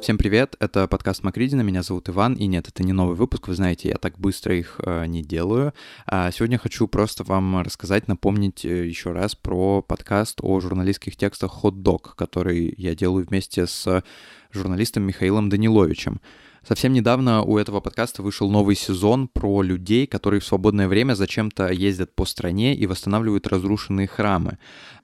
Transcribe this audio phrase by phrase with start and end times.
[0.00, 3.54] Всем привет, это подкаст Макридина, меня зовут Иван, и нет, это не новый выпуск, вы
[3.54, 5.74] знаете, я так быстро их э, не делаю.
[6.06, 11.62] А сегодня хочу просто вам рассказать, напомнить э, еще раз про подкаст о журналистских текстах
[11.62, 14.02] Hot Dog, который я делаю вместе с
[14.50, 16.22] журналистом Михаилом Даниловичем.
[16.66, 21.68] Совсем недавно у этого подкаста вышел новый сезон про людей, которые в свободное время зачем-то
[21.68, 24.58] ездят по стране и восстанавливают разрушенные храмы.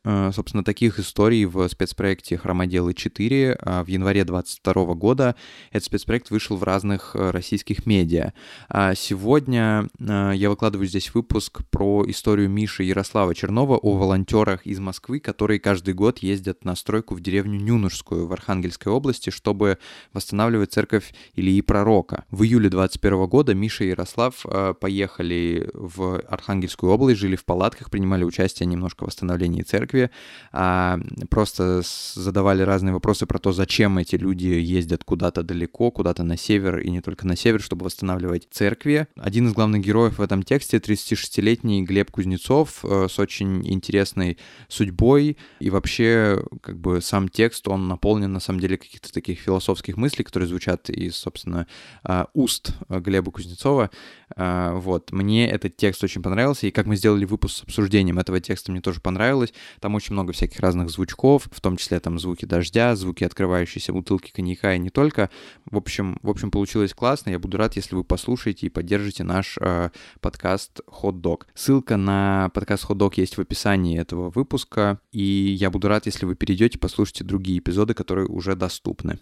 [0.06, 5.34] Э, собственно, таких историй в спецпроекте «Хромоделы 4» а в январе 2022 года.
[5.72, 8.32] Этот спецпроект вышел в разных э, российских медиа.
[8.68, 14.78] А сегодня э, я выкладываю здесь выпуск про историю Миши Ярослава Чернова о волонтерах из
[14.78, 19.78] Москвы, которые каждый год ездят на стройку в деревню Нюнушскую в Архангельской области, чтобы
[20.12, 22.26] восстанавливать церковь Ильи Пророка.
[22.30, 24.46] В июле 2021 года Миша и Ярослав
[24.80, 30.10] поехали в Архангельскую область, жили в палатках, принимали участие немножко в восстановлении церкви, церкви,
[30.52, 30.98] а,
[31.30, 31.82] просто
[32.14, 36.90] задавали разные вопросы про то, зачем эти люди ездят куда-то далеко, куда-то на север и
[36.90, 39.06] не только на север, чтобы восстанавливать церкви.
[39.16, 44.38] Один из главных героев в этом тексте 36-летний Глеб Кузнецов э, с очень интересной
[44.68, 49.96] судьбой, и вообще как бы сам текст, он наполнен на самом деле каких-то таких философских
[49.96, 51.66] мыслей, которые звучат из, собственно,
[52.04, 53.90] э, уст Глеба Кузнецова.
[54.34, 58.40] Э, вот, мне этот текст очень понравился, и как мы сделали выпуск с обсуждением этого
[58.40, 59.52] текста, мне тоже понравилось.
[59.80, 64.32] Там очень много всяких разных звучков, в том числе там звуки дождя, звуки открывающейся бутылки
[64.32, 65.30] коньяка и не только.
[65.70, 67.30] В общем, в общем, получилось классно.
[67.30, 71.42] Я буду рад, если вы послушаете и поддержите наш э, подкаст Hot Dog.
[71.54, 76.26] Ссылка на подкаст Hot Dog есть в описании этого выпуска, и я буду рад, если
[76.26, 79.18] вы перейдете, послушайте другие эпизоды, которые уже доступны.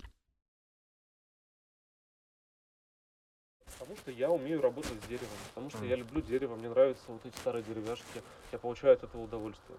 [4.24, 7.62] Я умею работать с деревом, потому что я люблю дерево, мне нравятся вот эти старые
[7.62, 8.22] деревяшки,
[8.52, 9.76] я получаю от этого удовольствие.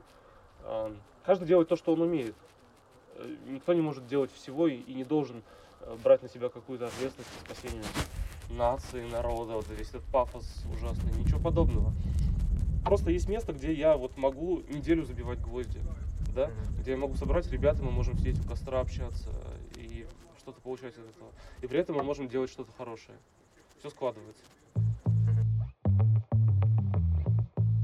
[1.26, 2.36] Каждый делает то, что он умеет.
[3.16, 5.42] Э, никто не может делать всего и не должен
[5.82, 7.84] э, брать на себя какую-то ответственность по спасению
[8.52, 11.92] нации, народа, вот весь этот пафос ужасный, ничего подобного.
[12.84, 15.80] Просто есть место, где я вот могу неделю забивать гвозди,
[16.36, 19.32] да, где я могу собрать ребят, мы можем сидеть у костра, общаться
[19.76, 20.06] и
[20.38, 21.32] что-то получать от этого.
[21.62, 23.18] И при этом мы можем делать что-то хорошее.
[23.86, 24.42] Все складывается.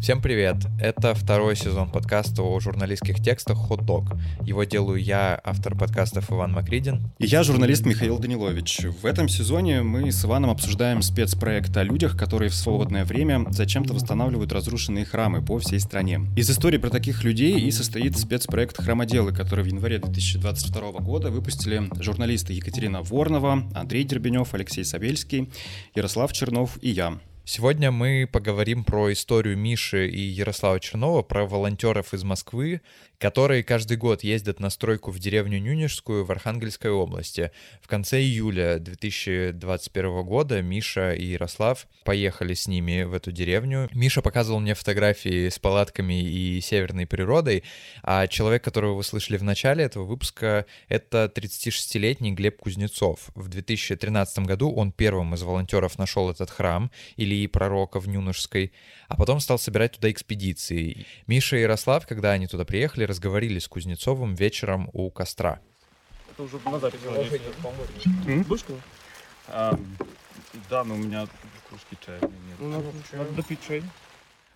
[0.02, 0.56] Всем привет!
[0.80, 4.06] Это второй сезон подкаста о журналистских текстах «Хот Дог».
[4.44, 7.12] Его делаю я, автор подкастов Иван Макридин.
[7.20, 8.80] И я, журналист Михаил Данилович.
[9.00, 13.94] В этом сезоне мы с Иваном обсуждаем спецпроект о людях, которые в свободное время зачем-то
[13.94, 16.22] восстанавливают разрушенные храмы по всей стране.
[16.36, 21.88] Из истории про таких людей и состоит спецпроект «Храмоделы», который в январе 2022 года выпустили
[22.02, 25.52] журналисты Екатерина Ворнова, Андрей Дербенев, Алексей Савельский,
[25.94, 27.20] Ярослав Чернов и я.
[27.54, 32.80] Сегодня мы поговорим про историю Миши и Ярослава Чернова, про волонтеров из Москвы
[33.22, 37.52] которые каждый год ездят на стройку в деревню Нюнежскую в Архангельской области.
[37.80, 43.90] В конце июля 2021 года Миша и Ярослав поехали с ними в эту деревню.
[43.94, 47.64] Миша показывал мне фотографии с палатками и северной природой,
[48.02, 53.30] а человек, которого вы слышали в начале этого выпуска, это 36-летний Глеб Кузнецов.
[53.36, 58.74] В 2013 году он первым из волонтеров нашел этот храм Ильи Пророка в Нюнежской,
[59.10, 61.06] а потом стал собирать туда экспедиции.
[61.28, 65.60] Миша и Ярослав, когда они туда приехали, разговорили с Кузнецовым вечером у костра.
[66.32, 67.00] Это уже на запись?
[68.48, 68.66] Будешь
[69.48, 69.78] а,
[70.70, 71.28] Да, но у меня
[71.70, 72.32] кружки чая нет.
[72.60, 73.84] Ну, надо, надо допить чай.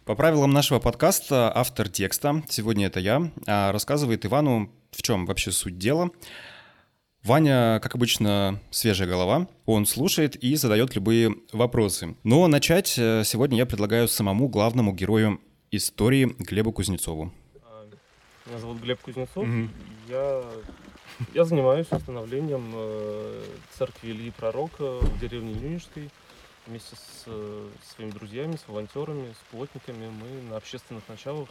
[0.06, 5.52] По правилам нашего подкаста автор текста, сегодня это я, а, рассказывает Ивану, в чем вообще
[5.52, 6.12] суть дела.
[7.24, 9.48] Ваня, как обычно, свежая голова.
[9.66, 12.16] Он слушает и задает любые вопросы.
[12.24, 15.42] Но начать э, сегодня я предлагаю самому главному герою
[15.72, 17.34] истории Глебу Кузнецову.
[18.46, 19.38] Меня зовут Глеб Кузнецов.
[19.38, 19.70] Угу.
[20.08, 20.44] Я,
[21.34, 26.12] я занимаюсь установлением э, церкви Ильи Пророка в деревне Нюнишской.
[26.68, 31.50] Вместе с э, своими друзьями, с волонтерами, с плотниками мы на общественных началах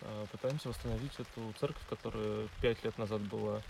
[0.00, 3.62] э, пытаемся восстановить эту церковь, которая пять лет назад была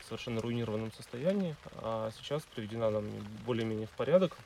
[0.00, 3.04] в совершенно руинированном состоянии, а сейчас приведена нам
[3.44, 4.36] более-менее в порядок,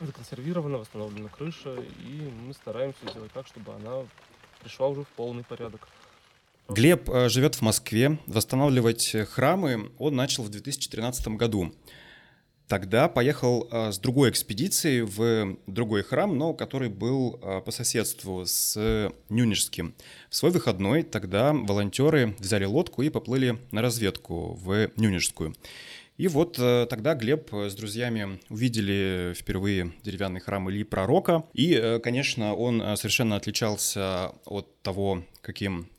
[0.00, 4.06] законсервирована, восстановлена крыша, и мы стараемся сделать так, чтобы она
[4.62, 5.88] пришла уже в полный порядок.
[6.68, 8.18] Глеб э, живет в Москве.
[8.26, 11.72] Восстанавливать храмы он начал в 2013 году.
[12.66, 18.44] Тогда поехал э, с другой экспедицией в другой храм, но который был э, по соседству
[18.44, 19.94] с Нюнежским.
[20.28, 25.54] В свой выходной тогда волонтеры взяли лодку и поплыли на разведку в Нюнежскую.
[26.16, 31.44] И вот тогда Глеб с друзьями увидели впервые деревянный храм Ильи Пророка.
[31.52, 35.90] И, конечно, он совершенно отличался от того, каким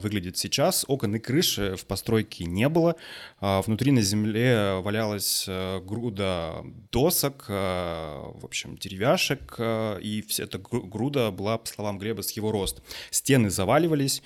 [0.00, 0.84] выглядит сейчас.
[0.88, 2.96] Окон и крыши в постройке не было.
[3.40, 11.30] А, внутри на земле валялась а, груда досок, в общем, деревяшек, и вся эта груда
[11.30, 12.82] была, по словам Глеба, с его рост.
[13.10, 14.22] Стены заваливались.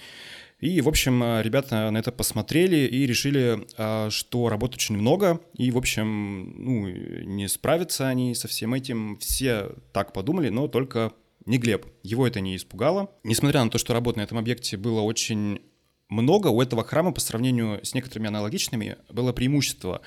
[0.59, 3.67] И, в общем, ребята на это посмотрели и решили,
[4.11, 9.19] что работы очень много, и, в общем, ну, не справятся они со всем этим.
[9.19, 11.13] Все так подумали, но только
[11.47, 11.87] не Глеб.
[12.03, 13.11] Его это не испугало.
[13.25, 15.61] Несмотря на то, что работ на этом объекте было очень
[16.09, 20.03] много, у этого храма по сравнению с некоторыми аналогичными было преимущество.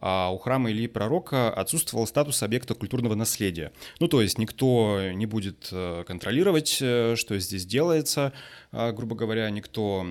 [0.00, 3.72] А у храма или пророка отсутствовал статус объекта культурного наследия.
[4.00, 8.32] Ну, то есть никто не будет э, контролировать, э, что здесь делается,
[8.70, 10.06] а, грубо говоря, никто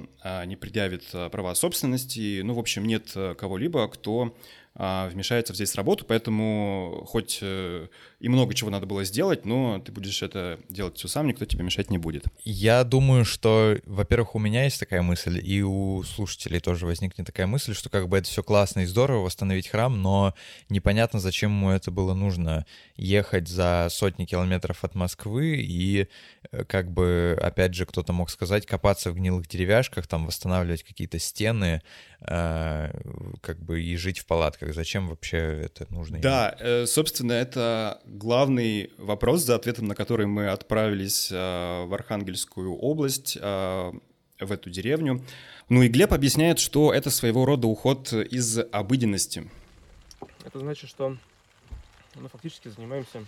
[0.46, 2.42] не предъявит э, права собственности.
[2.42, 4.36] Ну, в общем, нет кого-либо, кто
[4.76, 7.88] вмешается здесь в работу, поэтому хоть э,
[8.20, 11.64] и много чего надо было сделать, но ты будешь это делать все сам, никто тебе
[11.64, 12.24] мешать не будет.
[12.44, 17.46] Я думаю, что, во-первых, у меня есть такая мысль, и у слушателей тоже возникнет такая
[17.46, 20.34] мысль, что как бы это все классно и здорово восстановить храм, но
[20.70, 22.66] непонятно, зачем ему это было нужно
[22.96, 26.08] ехать за сотни километров от Москвы и
[26.52, 31.20] э, как бы, опять же, кто-то мог сказать, копаться в гнилых деревяшках, там восстанавливать какие-то
[31.20, 31.82] стены,
[32.22, 32.92] э,
[33.42, 36.20] как бы и жить в палатках как зачем вообще это нужно?
[36.20, 41.36] Да, э, собственно, это главный вопрос, за ответом на который мы отправились э,
[41.86, 43.92] в Архангельскую область, э,
[44.40, 45.22] в эту деревню.
[45.68, 49.52] Ну и Глеб объясняет, что это своего рода уход из обыденности.
[50.46, 51.18] Это значит, что
[52.16, 53.26] мы фактически занимаемся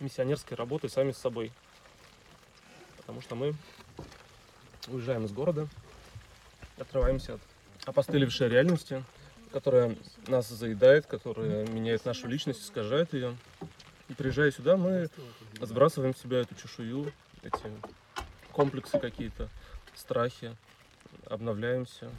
[0.00, 1.52] миссионерской работой сами с собой.
[2.96, 3.54] Потому что мы
[4.88, 5.68] уезжаем из города,
[6.76, 7.40] отрываемся от
[7.86, 9.04] опостылевшей реальности,
[9.52, 13.36] которая нас заедает, которая меняет нашу личность, искажает ее.
[14.08, 15.08] И приезжая сюда, мы
[15.60, 17.12] сбрасываем с себя эту чешую,
[17.42, 17.70] эти
[18.52, 19.48] комплексы какие-то,
[19.94, 20.56] страхи,
[21.26, 22.10] обновляемся.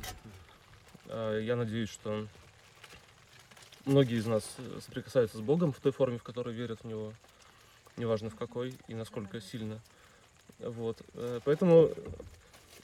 [1.08, 2.28] А, я надеюсь, что
[3.86, 4.44] многие из нас
[4.86, 7.14] соприкасаются с Богом в той форме, в которой верят в Него,
[7.98, 9.80] неважно в какой и насколько сильно.
[10.60, 11.02] Вот.
[11.16, 11.90] Э, поэтому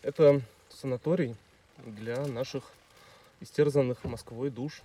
[0.02, 1.36] это санаторий
[1.86, 2.64] для наших
[3.39, 4.81] истерзанных Москвой душ.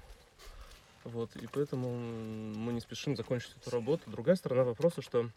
[1.05, 4.09] Вот, и поэтому мы не спешим закончить эту работу.
[4.11, 5.31] Другая сторона вопроса, что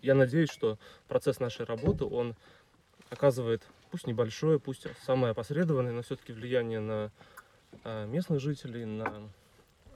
[0.00, 0.78] я надеюсь, что
[1.08, 2.36] процесс нашей работы, он
[3.10, 7.10] оказывает, пусть небольшое, пусть самое опосредованное, но все-таки влияние на
[7.82, 9.28] а, местных жителей, на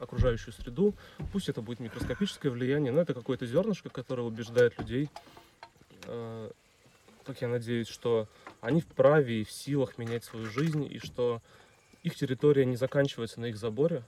[0.01, 0.95] окружающую среду.
[1.33, 5.09] Пусть это будет микроскопическое влияние, но это какое-то зернышко, которое убеждает людей,
[6.07, 6.51] а,
[7.25, 8.27] как я надеюсь, что
[8.61, 11.43] они вправе и в силах менять свою жизнь, и что
[12.03, 14.03] их территория не заканчивается на их заборе.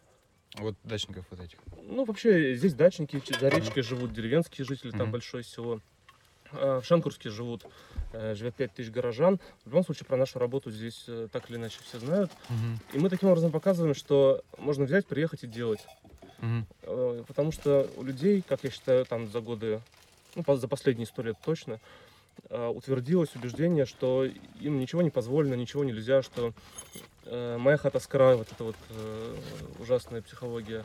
[0.56, 1.58] Вот дачников вот этих.
[1.84, 5.80] Ну, вообще, здесь дачники, за речкой живут деревенские жители, там большое село.
[6.52, 7.64] А в Шанкурске живут,
[8.12, 9.38] э, живет 5 тысяч горожан.
[9.64, 12.32] В любом случае, про нашу работу здесь э, так или иначе все знают.
[12.92, 15.80] И мы таким образом показываем, что можно взять, приехать и делать.
[16.82, 19.80] Э, потому что у людей, как я считаю, там за годы,
[20.34, 21.78] ну, за последние сто лет точно,
[22.48, 24.24] утвердилось убеждение, что
[24.60, 26.54] им ничего не позволено, ничего нельзя, что
[27.32, 29.36] Э, моя хата с краю, вот эта вот э,
[29.78, 30.84] ужасная психология.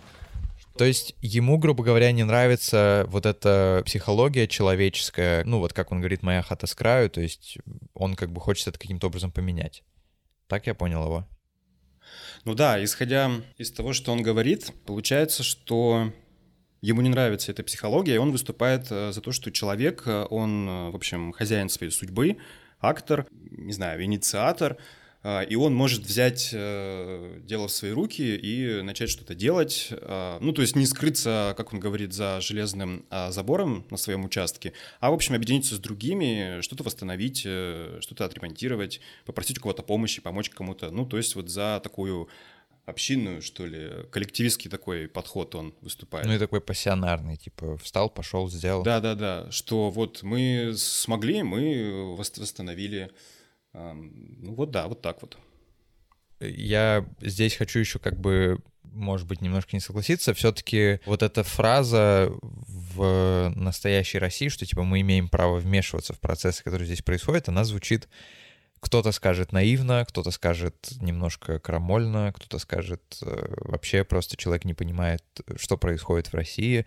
[0.59, 0.77] Что...
[0.77, 6.01] То есть ему, грубо говоря, не нравится вот эта психология человеческая, ну вот как он
[6.01, 7.57] говорит, моя хата с краю, то есть
[7.95, 9.83] он как бы хочет это каким-то образом поменять.
[10.47, 11.27] Так я понял его.
[12.43, 16.12] Ну да, исходя из того, что он говорит, получается, что
[16.88, 20.96] ему не нравится эта психология, и он выступает э, за то, что человек, он, в
[20.96, 22.38] общем, хозяин своей судьбы,
[22.80, 24.77] актор, не знаю, инициатор,
[25.50, 29.89] и он может взять э, дело в свои руки и начать что-то делать.
[29.89, 35.10] Ну, то есть не скрыться, как он говорит, за железным забором на своем участке, а,
[35.10, 40.51] в общем, объединиться с другими, что-то восстановить, э, что-то отремонтировать, попросить у кого-то помощи, помочь
[40.51, 40.92] кому-то.
[40.92, 42.30] Ну, то есть вот за такую
[42.86, 46.25] общинную, что ли, коллективистский такой подход он выступает.
[46.27, 48.84] Ну и такой пассионарный, типа встал, пошел, сделал.
[48.84, 53.12] Да-да-да, что вот мы смогли, мы восстановили
[53.75, 55.38] ну вот да, вот так вот.
[56.39, 60.34] Я здесь хочу еще как бы, может быть, немножко не согласиться.
[60.34, 66.63] Все-таки вот эта фраза в настоящей России, что типа мы имеем право вмешиваться в процессы,
[66.63, 68.08] которые здесь происходят, она звучит
[68.86, 75.24] кто-то скажет наивно, кто-то скажет немножко крамольно, кто-то скажет э, вообще просто человек не понимает,
[75.56, 76.86] что происходит в России,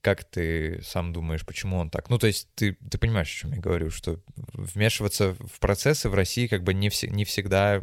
[0.00, 2.08] как ты сам думаешь, почему он так?
[2.10, 4.20] Ну, то есть ты, ты понимаешь, о чем я говорю, что
[4.52, 7.82] вмешиваться в процессы в России как бы не, вс не всегда э,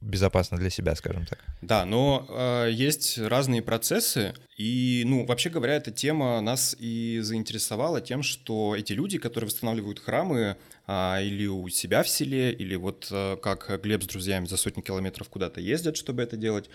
[0.00, 1.38] безопасно для себя, скажем так.
[1.62, 8.00] Да, но э, есть разные процессы, и, ну, вообще говоря, эта тема нас и заинтересовала
[8.00, 10.56] тем, что эти люди, которые восстанавливают храмы,
[10.86, 14.82] а, или у себя в селе, или вот а, как Глеб с друзьями за сотни
[14.82, 16.68] километров куда-то ездят, чтобы это делать,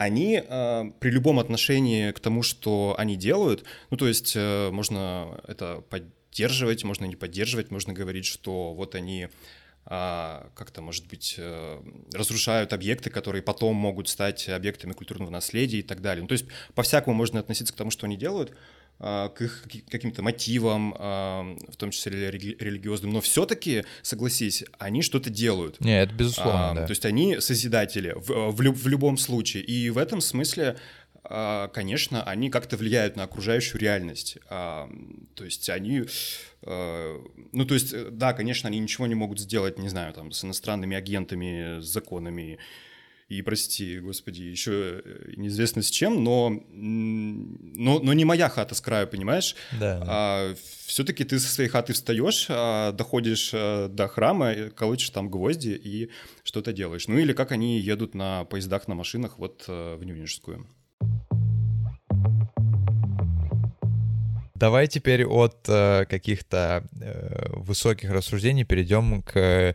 [0.00, 5.38] они а, при любом отношении к тому, что они делают, ну то есть а, можно
[5.46, 9.28] это поддерживать, можно не поддерживать, можно говорить, что вот они
[9.82, 11.80] как-то, может быть, э,
[12.12, 16.22] разрушают объекты, которые потом могут стать объектами культурного наследия и так далее.
[16.22, 18.54] Ну, то есть по-всякому можно относиться к тому, что они делают, а,
[19.00, 25.80] к их каким-то мотивам, а, в том числе религиозным, но все-таки, согласись, они что-то делают.
[25.80, 26.86] Нет, это безусловно, а, да.
[26.86, 29.62] То есть они созидатели в, в, в любом случае.
[29.62, 30.76] И в этом смысле
[31.22, 34.38] конечно, они как-то влияют на окружающую реальность.
[34.48, 34.88] То
[35.38, 36.04] есть они,
[36.62, 40.96] ну то есть, да, конечно, они ничего не могут сделать, не знаю, там, с иностранными
[40.96, 42.58] агентами, с законами
[43.30, 48.80] и, прости, господи, еще э, неизвестно с чем, но, но, но не моя хата с
[48.80, 49.54] краю, понимаешь?
[49.78, 50.02] Да.
[50.04, 50.54] А,
[50.86, 56.10] все-таки ты со своей хаты встаешь, а, доходишь а, до храма, колотишь там гвозди и
[56.42, 57.06] что-то делаешь.
[57.06, 60.66] Ну или как они едут на поездах, на машинах вот а, в Нюнинскую.
[64.56, 69.74] Давай теперь от э, каких-то э, высоких рассуждений перейдем к Э,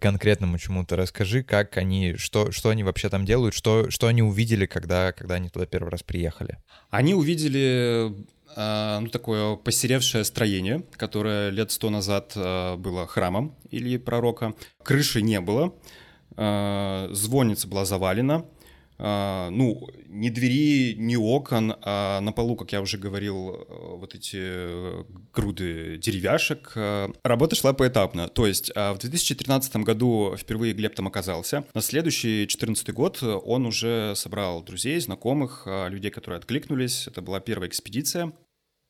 [0.00, 0.96] конкретному чему-то.
[0.96, 5.36] Расскажи, как они, что, что они вообще там делают, что, что они увидели, когда, когда
[5.36, 6.58] они туда первый раз приехали.
[6.90, 8.12] Они увидели
[8.56, 14.54] э, ну, такое посеревшее строение, которое лет сто назад э, было храмом или пророка.
[14.82, 15.74] Крыши не было,
[16.36, 18.44] звонница была завалена,
[19.00, 24.36] ну, ни двери, ни окон, а на полу, как я уже говорил, э, вот эти
[24.40, 26.72] э, груды деревяшек.
[26.74, 28.28] Э, работа шла поэтапно.
[28.28, 31.64] То есть а, в 2013 году впервые Глеб там оказался.
[31.74, 37.06] На следующий 2014 год он уже собрал друзей, знакомых, людей, которые откликнулись.
[37.06, 38.32] Это была первая экспедиция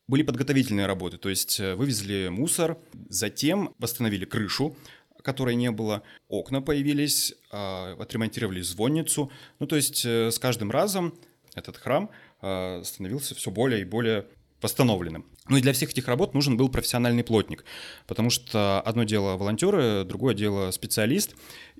[0.08, 4.74] были подготовительные работы, то есть вывезли мусор, затем восстановили крышу,
[5.22, 9.30] которой не было, окна появились, а, отремонтировали звонницу.
[9.58, 11.14] Ну, то есть э, с каждым разом
[11.54, 12.10] этот храм
[12.40, 14.26] а, становился все более и более
[14.62, 15.24] восстановленным.
[15.48, 17.64] Ну и для всех этих работ нужен был профессиональный плотник,
[18.06, 21.34] потому что одно дело волонтеры, другое дело специалист,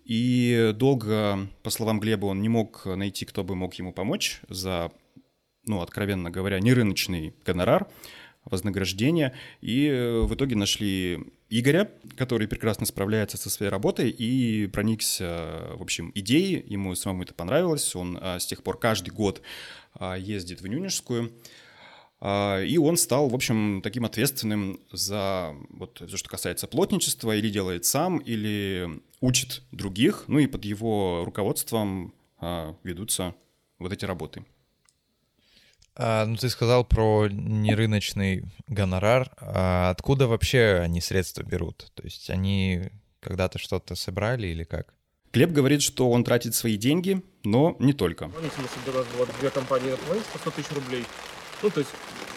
[0.04, 4.90] и долго, по словам Глеба, он не мог найти, кто бы мог ему помочь за,
[5.66, 7.87] ну, откровенно говоря, нерыночный гонорар,
[8.44, 11.18] вознаграждение, и э, в итоге нашли
[11.50, 17.35] Игоря, который прекрасно справляется со своей работой и проникся, в общем, идеей, ему самому это
[17.35, 19.42] понравилось, он а, с тех пор каждый год
[19.95, 21.33] а, ездит в Нюнежскую,
[22.23, 27.87] и он стал, в общем, таким ответственным за вот все, что касается плотничества, или делает
[27.87, 32.12] сам, или учит других, ну и под его руководством
[32.85, 33.35] ведутся
[33.78, 34.45] вот эти работы.
[35.97, 39.30] А, ну, ты сказал про нерыночный гонорар.
[39.38, 41.90] А откуда вообще они средства берут?
[41.94, 44.94] То есть они когда-то что-то собрали или как?
[45.32, 48.26] Глеб говорит, что он тратит свои деньги, но не только.
[48.26, 51.04] Ну, если собиралось вот две компании по 100 тысяч рублей,
[51.62, 51.90] ну, то есть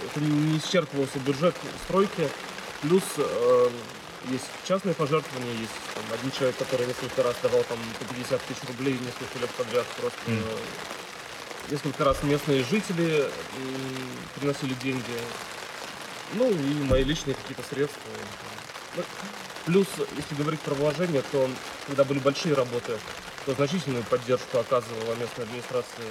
[0.05, 1.55] это не исчерпывался бюджет
[1.85, 2.29] стройки,
[2.83, 3.69] плюс э,
[4.29, 8.63] есть частные пожертвования, есть там, один человек, который несколько раз давал там по 50 тысяч
[8.67, 10.59] рублей несколько лет подряд просто mm
[11.69, 13.29] несколько раз местные жители
[14.35, 15.03] приносили деньги.
[16.33, 18.01] Ну и мои личные какие-то средства.
[18.95, 19.03] Ну,
[19.65, 21.49] плюс, если говорить про вложения, то
[21.87, 22.97] когда были большие работы,
[23.45, 26.05] то значительную поддержку оказывала местная администрация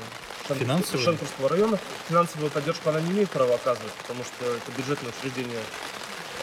[1.00, 1.78] Шенкурского района.
[2.08, 5.60] Финансовую поддержку она не имеет права оказывать, потому что это бюджетное учреждение.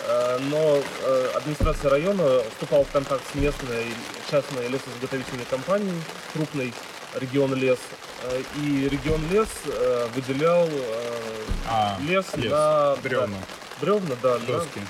[0.08, 3.86] Э, но э, администрация района вступала в контакт с местной
[4.32, 6.01] частной лесозаготовительной компанией,
[6.34, 6.74] крупной,
[7.16, 7.80] регион лес.
[8.24, 10.72] Э, и регион лес э, выделял э,
[11.68, 13.38] а, лес, лес на бревна.
[13.38, 14.82] Да, бревна, да, доски.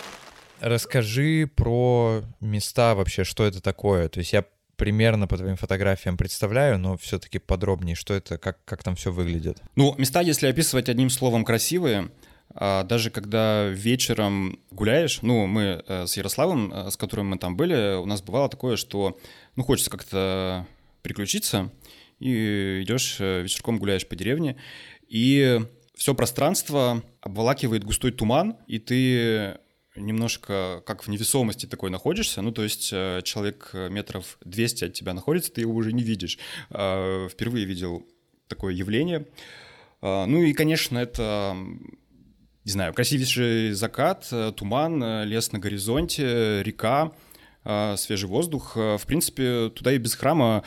[0.59, 4.09] Расскажи про места вообще, что это такое.
[4.09, 4.45] То есть я
[4.75, 9.61] примерно по твоим фотографиям представляю, но все-таки подробнее, что это, как, как там все выглядит.
[9.75, 12.09] Ну, места, если описывать одним словом, красивые.
[12.55, 18.05] А даже когда вечером гуляешь, ну, мы с Ярославом, с которым мы там были, у
[18.05, 19.17] нас бывало такое, что,
[19.55, 20.65] ну, хочется как-то
[21.01, 21.71] приключиться,
[22.19, 24.57] и идешь э, вечерком гуляешь по деревне,
[25.07, 25.59] и
[25.95, 29.57] все пространство обволакивает густой туман, и ты
[29.95, 35.13] немножко как в невесомости такой находишься, ну, то есть э, человек метров 200 от тебя
[35.13, 36.37] находится, ты его уже не видишь.
[36.69, 38.07] А, впервые видел
[38.47, 39.27] такое явление.
[40.01, 41.55] А, ну и, конечно, это
[42.69, 47.11] не знаю, красивейший закат, э, туман, э, лес на горизонте, река,
[47.63, 48.75] э, свежий воздух.
[48.75, 50.63] В принципе, туда и без храма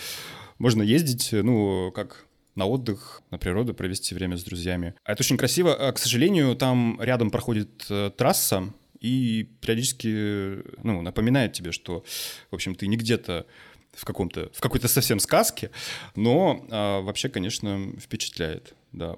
[0.59, 4.95] можно ездить, ну, как на отдых, на природу, провести время с друзьями.
[5.05, 5.75] А это очень красиво.
[5.75, 12.05] А, к сожалению, там рядом проходит трасса, и периодически ну, напоминает тебе, что,
[12.51, 13.47] в общем, ты не где-то
[13.93, 15.71] в каком-то, в какой-то совсем сказке,
[16.15, 19.17] но а, вообще, конечно, впечатляет, да.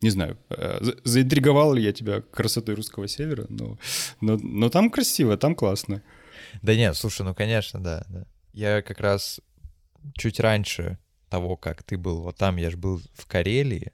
[0.00, 3.78] Не знаю, э, заинтриговал ли я тебя красотой русского севера, но,
[4.20, 6.04] но, но там красиво, там классно.
[6.62, 8.24] Да нет, слушай, ну конечно, да, да.
[8.52, 9.40] Я как раз
[10.14, 13.92] чуть раньше того, как ты был вот там, я же был в Карелии,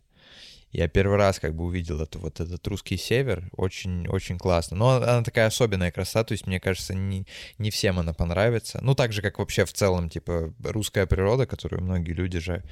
[0.75, 4.77] я первый раз как бы увидел это, вот этот русский север, очень, очень классно.
[4.77, 8.81] Но она такая особенная красота, то есть, мне кажется, не, не всем она понравится.
[8.83, 12.65] Ну, так же, как вообще в целом, типа, русская природа, которую многие люди же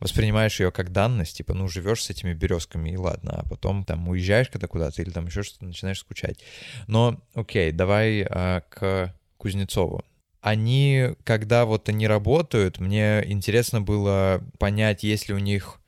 [0.00, 4.08] воспринимаешь ее как данность, типа, ну, живешь с этими березками, и ладно, а потом там
[4.08, 6.40] уезжаешь когда куда-то или там еще что-то, начинаешь скучать.
[6.88, 10.02] Но, окей, давай а, к Кузнецову
[10.44, 15.80] они, когда вот они работают, мне интересно было понять, есть ли у них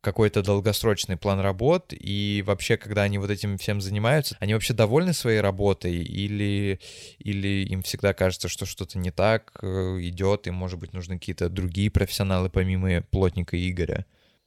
[0.00, 5.12] какой-то долгосрочный план работ, и вообще, когда они вот этим всем занимаются, они вообще довольны
[5.12, 6.80] своей работой, или,
[7.18, 11.50] или им всегда кажется, что что-то не так э, идет, и, может быть, нужны какие-то
[11.50, 14.06] другие профессионалы, помимо плотника Игоря?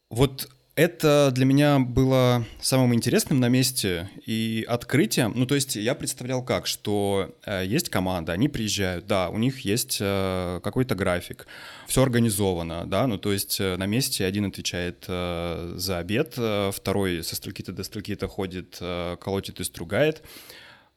[0.10, 5.32] Вот это для меня было самым интересным на месте и открытием.
[5.36, 9.62] Ну, то есть я представлял как, что э, есть команда, они приезжают, да, у них
[9.62, 11.48] есть э, какой-то график,
[11.88, 16.72] все организовано, да, ну, то есть э, на месте один отвечает э, за обед, э,
[16.74, 20.24] второй со строки-то до строки-то ходит, э, колотит и стругает.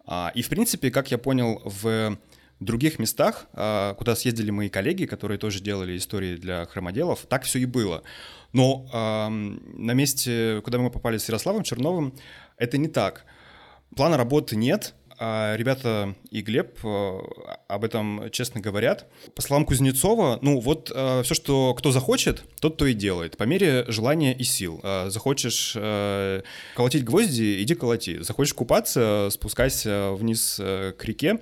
[0.04, 2.18] А, и, в принципе, как я понял, в
[2.60, 7.58] других местах, э, куда съездили мои коллеги, которые тоже делали истории для хромоделов, так все
[7.58, 8.02] и было.
[8.52, 12.14] Но э, на месте, куда мы попали с Ярославом Черновым,
[12.56, 13.24] это не так.
[13.94, 17.18] Плана работы нет, а ребята и Глеб э,
[17.66, 19.08] об этом честно говорят.
[19.34, 23.42] По словам Кузнецова, ну вот э, все, что кто захочет, тот то и делает, по
[23.42, 24.80] мере желания и сил.
[24.84, 25.76] Э, захочешь
[26.76, 28.22] колотить гвозди, иди колоти.
[28.22, 31.40] Захочешь купаться, спускайся вниз к реке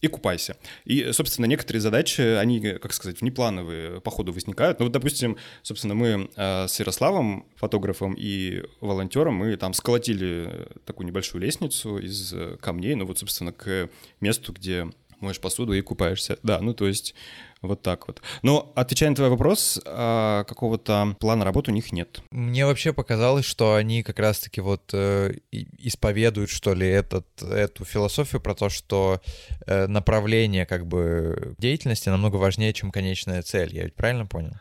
[0.00, 0.56] и купайся.
[0.84, 4.78] И, собственно, некоторые задачи, они, как сказать, внеплановые по ходу возникают.
[4.78, 11.06] Ну, вот, допустим, собственно, мы э, с Ярославом, фотографом и волонтером, мы там сколотили такую
[11.06, 13.88] небольшую лестницу из камней, ну вот, собственно, к
[14.20, 14.88] месту, где
[15.20, 16.38] моешь посуду и купаешься.
[16.42, 17.14] Да, ну то есть
[17.60, 18.22] вот так вот.
[18.42, 22.20] Но отвечая на твой вопрос, а, какого-то плана работы у них нет.
[22.30, 28.40] Мне вообще показалось, что они как раз-таки вот э, исповедуют, что ли, этот, эту философию
[28.40, 29.20] про то, что
[29.66, 33.74] э, направление как бы деятельности намного важнее, чем конечная цель.
[33.74, 34.52] Я ведь правильно понял?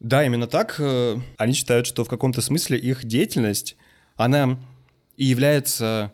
[0.00, 0.76] Да, именно так.
[0.78, 3.76] Э, они считают, что в каком-то смысле их деятельность,
[4.16, 4.58] она
[5.16, 6.12] и является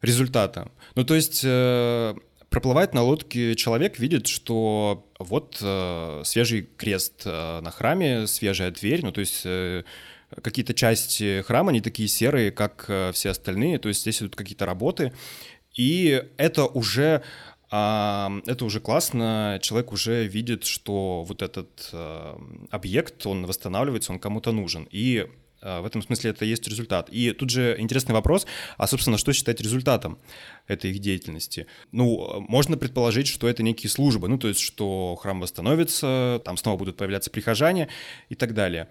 [0.00, 0.70] результатом.
[0.94, 2.14] Ну, то есть э,
[2.56, 9.04] проплывает на лодке человек, видит, что вот э, свежий крест э, на храме, свежая дверь,
[9.04, 9.84] ну то есть э,
[10.40, 14.64] какие-то части храма, они такие серые, как э, все остальные, то есть здесь идут какие-то
[14.64, 15.12] работы,
[15.74, 17.22] и это уже
[17.70, 22.40] а, это уже классно, человек уже видит, что вот этот а,
[22.70, 24.88] объект, он восстанавливается, он кому-то нужен.
[24.90, 25.26] И
[25.62, 27.08] в этом смысле это есть результат.
[27.10, 30.18] И тут же интересный вопрос, а, собственно, что считать результатом
[30.66, 31.66] этой их деятельности?
[31.92, 36.78] Ну, можно предположить, что это некие службы, ну, то есть, что храм восстановится, там снова
[36.78, 37.88] будут появляться прихожане
[38.28, 38.88] и так далее.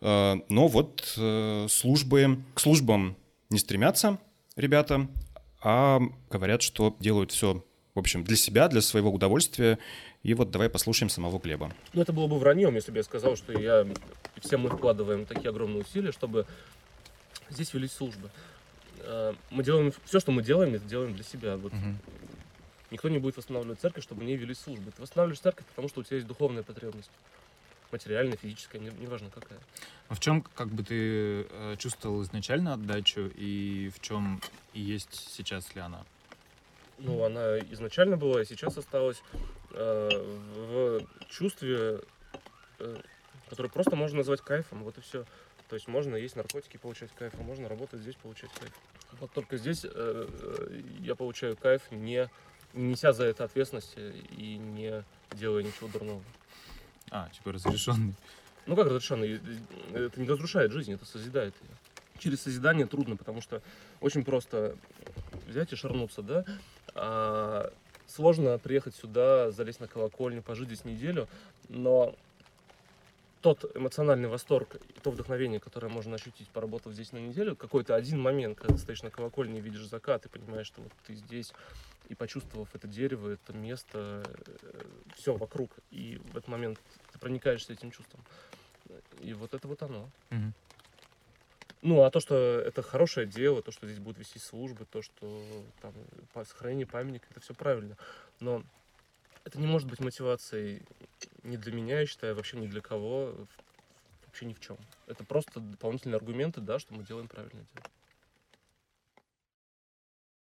[0.00, 3.16] А, но вот э, службы, к службам
[3.50, 4.18] не стремятся
[4.56, 5.08] ребята,
[5.62, 6.00] а
[6.30, 9.78] говорят, что делают все, в общем, для себя, для своего удовольствия,
[10.22, 11.72] и вот давай послушаем самого Глеба.
[11.92, 15.26] Ну, это было бы враньем, если бы я сказал, что я и все мы вкладываем
[15.26, 16.46] такие огромные усилия, чтобы
[17.50, 18.30] здесь велись службы.
[19.00, 21.56] Э, мы делаем все, что мы делаем, это делаем для себя.
[21.56, 21.94] Вот угу.
[22.90, 24.90] Никто не будет восстанавливать церковь, чтобы не велись службы.
[24.92, 27.10] Ты восстанавливаешь церковь, потому что у тебя есть духовная потребность.
[27.92, 29.58] Материальная, физическая, неважно какая.
[30.08, 34.42] А в чем как бы ты э, чувствовал изначально отдачу и в чем
[34.74, 36.04] и есть сейчас ли она?
[36.98, 39.22] Ну, она изначально была, и сейчас осталась
[39.70, 42.00] в чувстве,
[42.78, 42.96] э,
[43.48, 45.24] которое просто можно назвать кайфом, вот и все.
[45.68, 48.72] То есть можно есть наркотики, получать кайф, а можно работать здесь, получать кайф.
[49.20, 52.28] Вот только здесь э, э я получаю кайф, не,
[52.72, 56.22] не неся за это ответственности и не делая ничего дурного.
[57.10, 58.14] А, типа разрешенный.
[58.66, 59.40] Ну как разрешенный?
[59.92, 61.70] Это не разрушает жизнь, это созидает ее.
[62.18, 63.62] Через созидание трудно, потому что
[64.00, 64.76] очень просто
[65.46, 66.44] взять и шарнуться, да?
[66.94, 67.72] А,
[68.08, 71.28] сложно приехать сюда, залезть на колокольню, пожить здесь неделю,
[71.68, 72.14] но
[73.40, 78.20] тот эмоциональный восторг и то вдохновение, которое можно ощутить, поработав здесь на неделю, какой-то один
[78.20, 81.52] момент, когда ты стоишь на колокольне, видишь закат и понимаешь, что вот ты здесь,
[82.08, 84.24] и почувствовав это дерево, это место,
[84.62, 84.82] э,
[85.14, 86.80] все вокруг, и в этот момент
[87.12, 88.20] ты проникаешься этим чувством.
[89.20, 90.08] И вот это вот оно.
[90.30, 90.54] Мгм.
[91.82, 95.42] Ну, а то, что это хорошее дело, то, что здесь будут вести службы, то, что
[95.80, 95.94] там
[96.44, 97.96] сохранение памятника, это все правильно.
[98.40, 98.64] Но
[99.44, 100.82] это не может быть мотивацией
[101.44, 103.34] ни для меня, я считаю, вообще ни для кого,
[104.26, 104.76] вообще ни в чем.
[105.06, 107.86] Это просто дополнительные аргументы, да, что мы делаем правильное дело.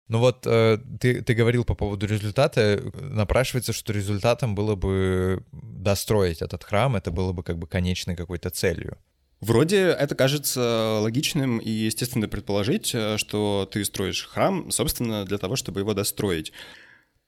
[0.09, 2.81] Ну вот э, ты, ты говорил по поводу результата.
[2.95, 8.51] Напрашивается, что результатом было бы достроить этот храм, это было бы как бы конечной какой-то
[8.51, 8.99] целью.
[9.45, 15.55] Вроде это кажется логичным и естественно предположить, э, что ты строишь храм, собственно, для того,
[15.55, 16.51] чтобы его достроить.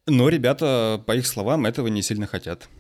[0.07, 2.71] Но ребята, по их словам, этого не сильно хотят.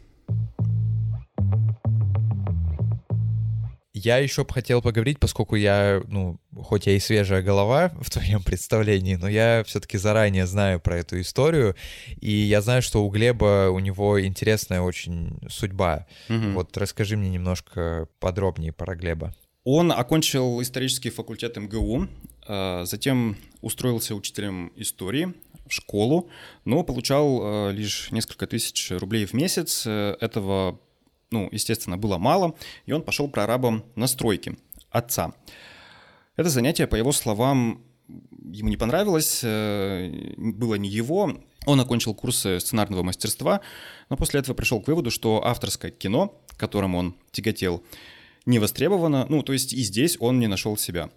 [4.07, 8.40] Я еще бы хотел поговорить, поскольку я, ну, хоть я и свежая голова в твоем
[8.40, 11.75] представлении, но я все-таки заранее знаю про эту историю,
[12.21, 16.07] и я знаю, что у Глеба, у него интересная очень судьба.
[16.29, 16.55] Мгм.
[16.55, 19.35] Вот расскажи мне немножко подробнее про Глеба.
[19.64, 22.07] Он окончил исторический факультет МГУ,
[22.47, 25.35] э, затем устроился учителем истории
[25.66, 26.31] в школу,
[26.64, 29.83] но получал э, лишь несколько тысяч рублей в месяц.
[29.85, 30.79] Э, Этого,
[31.37, 32.55] ну, естественно, было мало,
[32.87, 34.57] и он пошел прорабом на стройке
[34.90, 35.35] отца.
[36.37, 41.37] Это занятие, по его словам, ему не понравилось, э, было не его.
[41.66, 43.61] Он окончил курсы сценарного мастерства,
[44.09, 47.83] но после этого пришел к выводу, что авторское кино, которым он тяготел,
[48.46, 51.11] не востребовано, ну, то есть и здесь он не нашел себя.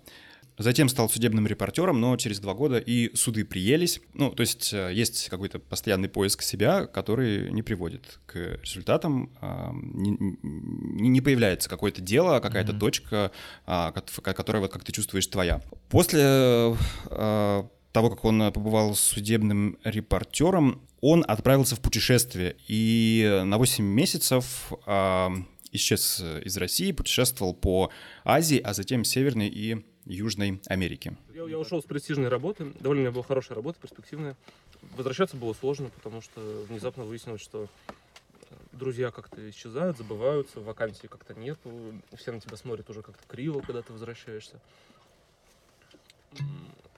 [0.60, 4.02] Затем стал судебным репортером, но через два года и суды приелись.
[4.13, 9.32] Ну, то есть э, есть какой-то постоянный поиск себя, который не приводит к результатам.
[9.41, 10.17] а, Не,
[11.10, 12.80] не- появляется какое-то дело, какая-то Мгм.
[12.80, 13.32] точка,
[13.65, 15.62] а, которая, вот как ты чувствуешь, твоя.
[15.89, 23.86] После э, того, как он побывал судебным репортером, он отправился в путешествие и на 8
[23.86, 25.32] месяцев а,
[25.72, 27.91] исчез из России, путешествовал по
[28.26, 31.15] Азии, а затем Северной и Южной Америке.
[31.34, 34.36] Я, я ушел с престижной работы, довольно у меня была хорошая работа, перспективная.
[34.98, 41.36] Возвращаться было сложно, потому что внезапно выяснилось, что э, друзья как-то исчезают, забываются, вакансий как-то
[41.36, 41.60] нет,
[42.15, 44.60] все на тебя смотрят уже как-то криво, когда ты возвращаешься.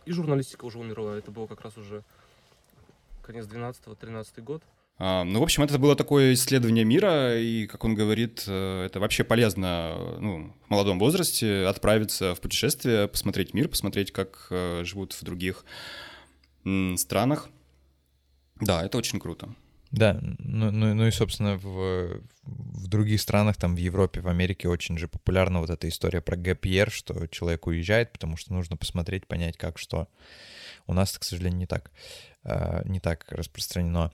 [0.06, 2.04] И журналистика уже умерла, это было как раз уже
[3.24, 4.63] конец 12-13 год.
[5.04, 9.00] А, Ну, в общем, это было такое исследование мира, и, как он говорит, э, это
[9.00, 15.14] вообще полезно ну, в молодом возрасте отправиться в путешествие, посмотреть мир, посмотреть, как э, живут
[15.14, 15.66] в других
[16.98, 17.50] странах.
[18.60, 19.56] Да, это очень круто.
[19.90, 24.67] Да, ну, ну, ну и, собственно, в, в других странах, там, в Европе, в Америке
[24.67, 29.27] очень же популярна вот эта история про гэп что человек уезжает, потому что нужно посмотреть,
[29.27, 30.08] понять, как что.
[30.88, 31.91] У нас, к сожалению, не так,
[32.43, 34.12] э, не так распространено.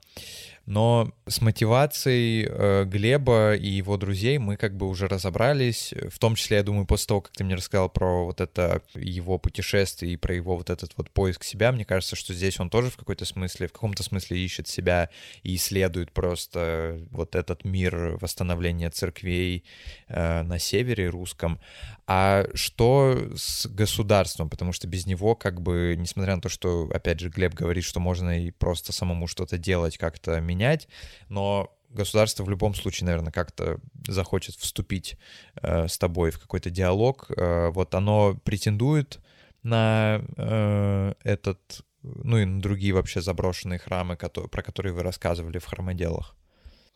[0.66, 6.34] Но с мотивацией э, Глеба и его друзей мы как бы уже разобрались, в том
[6.34, 10.16] числе, я думаю, после того, как ты мне рассказал про вот это его путешествие и
[10.16, 13.24] про его вот этот вот поиск себя, мне кажется, что здесь он тоже в какой-то
[13.24, 15.08] смысле, в каком-то смысле ищет себя
[15.42, 19.64] и исследует просто вот этот мир восстановления церквей
[20.08, 21.60] э, на севере русском.
[22.06, 24.50] А что с государством?
[24.50, 28.00] Потому что без него, как бы, несмотря на то, что, опять же, Глеб говорит, что
[28.00, 30.88] можно и просто самому что-то делать, как-то менять,
[31.28, 35.16] но государство в любом случае, наверное, как-то захочет вступить
[35.62, 37.30] э, с тобой в какой-то диалог.
[37.30, 39.20] Э, вот оно претендует
[39.62, 45.58] на э, этот, ну и на другие вообще заброшенные храмы, которые, про которые вы рассказывали
[45.58, 46.36] в храмоделах.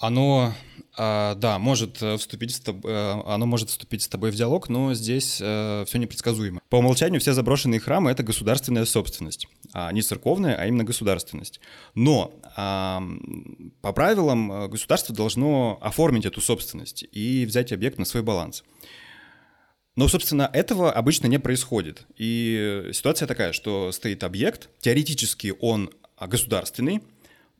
[0.02, 0.52] Оно,
[0.96, 4.68] а, да, может э, вступить с тоб- э, оно может вступить с тобой в диалог,
[4.68, 6.60] но здесь все непредсказуемо.
[6.68, 9.46] По умолчанию все заброшенные храмы— это государственная собственность.
[9.72, 11.60] А не церковная, а именно государственность.
[11.94, 13.00] Но а,
[13.80, 18.64] по правилам э, государство должно оформить эту собственность и взять объект на свой баланс.
[19.94, 22.06] Но, собственно, этого обычно не происходит.
[22.16, 27.02] И ситуация такая, что стоит объект, теоретически он государственный,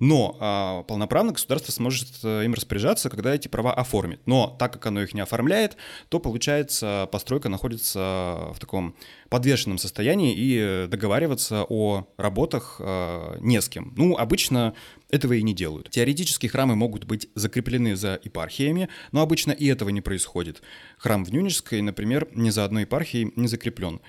[0.03, 4.21] но а, полноправно государство сможет э, им распоряжаться, когда эти права оформит.
[4.27, 5.77] Но так как оно их не оформляет,
[6.09, 8.97] то получается постройка находится в таком
[9.29, 13.95] подвешенном состоянии и э, договариваться о работах э, не с кем.
[13.97, 14.75] Ну, обычно
[15.09, 15.89] этого и не делают.
[15.91, 20.63] Теоретически храмы могут быть закреплены за епархиями, но обычно и этого не происходит.
[20.99, 24.01] Храм в Нюнежской, например, ни за одной епархией не закреплен.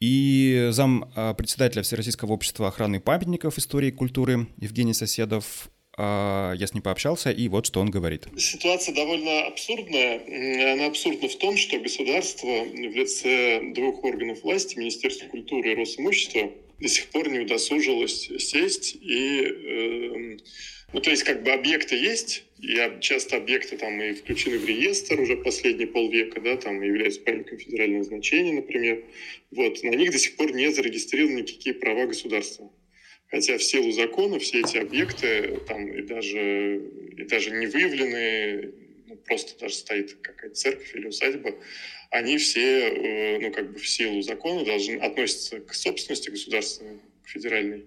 [0.00, 6.66] И зам а, председателя Всероссийского общества охраны памятников истории и культуры Евгений Соседов а, я
[6.66, 8.28] с ним пообщался, и вот что он говорит.
[8.36, 10.74] Ситуация довольно абсурдная.
[10.74, 16.50] Она абсурдна в том, что государство в лице двух органов власти, Министерства культуры и Росимущества,
[16.80, 19.42] до сих пор не удосужилось сесть и...
[19.42, 20.36] Э,
[20.92, 25.20] ну, то есть, как бы объекты есть, и часто объекты там и включены в реестр
[25.20, 29.04] уже последние полвека, да, там являются памятником федерального значения, например.
[29.50, 32.70] Вот, на них до сих пор не зарегистрированы никакие права государства.
[33.28, 36.80] Хотя в силу закона все эти объекты там и даже,
[37.16, 38.72] и даже не выявлены,
[39.08, 41.56] ну, просто даже стоит какая-то церковь или усадьба,
[42.10, 47.28] они все, э, ну, как бы в силу закона должны относиться к собственности государственной, к
[47.28, 47.84] федеральной.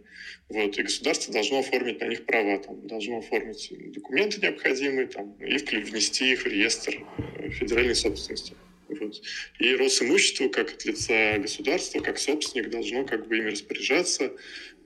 [0.49, 5.57] Вот, и государство должно оформить на них права, там, должно оформить документы необходимые там, и
[5.57, 7.05] внести их в реестр
[7.37, 8.53] э, федеральной собственности.
[8.87, 9.21] Вот.
[9.59, 14.33] И Росимущество, как от лица государства, как собственник, должно как бы ими распоряжаться,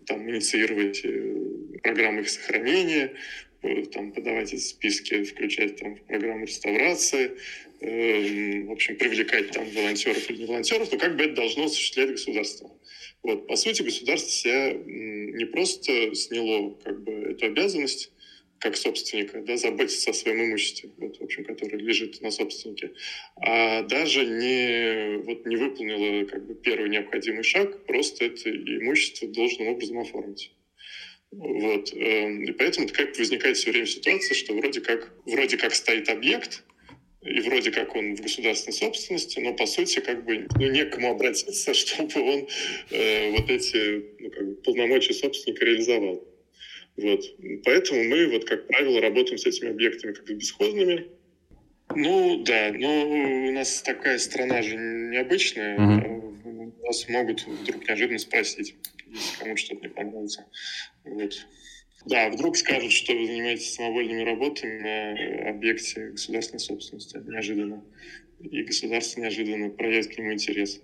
[0.06, 1.36] там, инициировать э,
[1.82, 3.14] программы их сохранения,
[3.94, 7.32] там, подавать эти списки, включать там, в программу реставрации,
[7.84, 12.72] в общем, привлекать там волонтеров или не волонтеров, но как бы это должно осуществлять государство.
[13.24, 18.10] Вот, по сути, государство себя не просто сняло как бы, эту обязанность,
[18.60, 22.92] как собственника, да, заботиться о своем имуществе, вот, в общем, которое лежит на собственнике,
[23.36, 29.68] а даже не, вот, не выполнила как бы, первый необходимый шаг, просто это имущество должным
[29.68, 30.52] образом оформить.
[31.32, 31.92] Вот.
[31.94, 36.64] Эм, и поэтому как возникает все время ситуация, что вроде как, вроде как стоит объект,
[37.26, 41.74] и вроде как он в государственной собственности, но по сути как бы ну, некому обратиться,
[41.74, 42.48] чтобы он
[42.92, 46.28] э, вот эти ну, как бы, полномочия собственника реализовал.
[46.98, 47.24] Вот.
[47.64, 51.08] Поэтому мы, вот, как правило, работаем с этими объектами как бы бесхозными.
[51.96, 55.78] Ну, да, но у нас такая страна же необычная.
[55.78, 56.84] Mm-hmm.
[56.84, 58.76] Нас могут вдруг неожиданно спросить,
[59.08, 60.46] если кому что-то не понравится.
[61.04, 61.48] Вот.
[62.06, 67.84] Да, вдруг скажут, что вы занимаетесь самовольными работами на объекте государственной собственности неожиданно.
[68.40, 70.82] И государство неожиданно проявит к нему интерес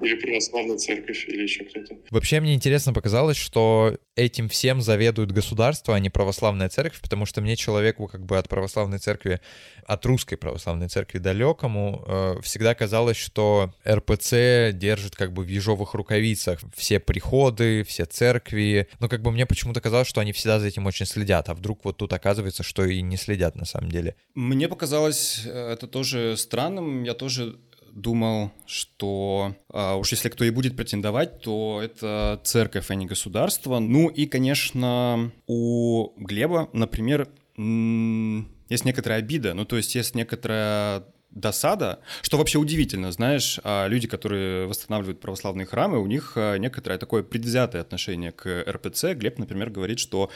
[0.00, 1.96] или православная церковь, или еще кто-то.
[2.10, 7.40] Вообще мне интересно показалось, что этим всем заведует государство, а не православная церковь, потому что
[7.40, 9.40] мне человеку как бы от православной церкви,
[9.84, 15.94] от русской православной церкви далекому, э, всегда казалось, что РПЦ держит как бы в ежовых
[15.94, 20.68] рукавицах все приходы, все церкви, но как бы мне почему-то казалось, что они всегда за
[20.68, 24.16] этим очень следят, а вдруг вот тут оказывается, что и не следят на самом деле.
[24.34, 27.56] Мне показалось э, это тоже странным, я тоже
[27.96, 33.78] думал, что а, уж если кто и будет претендовать, то это церковь, а не государство.
[33.78, 42.00] Ну и, конечно, у Глеба, например, есть некоторая обида, ну то есть есть некоторая досада,
[42.22, 47.22] что вообще удивительно, знаешь, а люди, которые восстанавливают православные храмы, у них а, некоторое такое
[47.22, 49.14] предвзятое отношение к РПЦ.
[49.14, 50.30] Глеб, например, говорит, что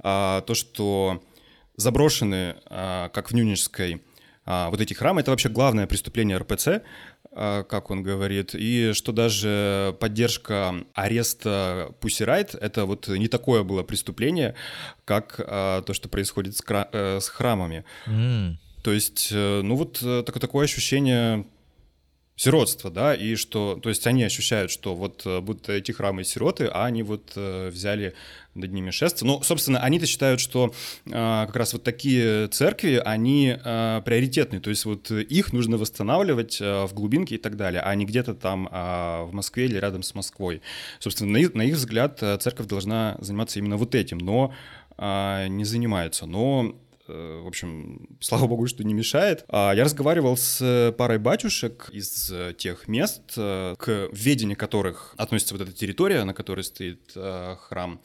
[0.00, 1.22] а, то, что
[1.76, 4.02] заброшены, а, как в Нюнинской,
[4.50, 6.80] а, вот эти храмы— это вообще главное преступление РПЦ,
[7.32, 13.62] а, как он говорит, и что даже поддержка ареста Pussy Riot— это вот не такое
[13.62, 14.54] было преступление,
[15.04, 17.84] как а, то, что происходит с, кра- э, с храмами.
[18.06, 18.54] Mm.
[18.82, 21.44] То есть, э, ну вот э, такое, такое ощущение
[22.38, 26.86] сиротства, да, и что, то есть они ощущают, что вот будто эти храмы сироты, а
[26.86, 28.14] они вот взяли
[28.58, 29.30] над ними шествие.
[29.30, 30.72] Ну, собственно, они-то считают, что
[31.06, 36.60] э, как раз вот такие церкви, они э, приоритетные, то есть вот их нужно восстанавливать
[36.60, 40.02] э, в глубинке и так далее, а не где-то там э, в Москве или рядом
[40.02, 40.60] с Москвой.
[40.98, 44.52] Собственно, на их, на их взгляд, церковь должна заниматься именно вот этим, но
[44.96, 46.26] э, не занимается.
[46.26, 46.74] Но
[47.08, 49.44] в общем, слава богу, что не мешает.
[49.50, 56.24] Я разговаривал с парой батюшек из тех мест, к ведению которых относится вот эта территория,
[56.24, 58.00] на которой стоит храм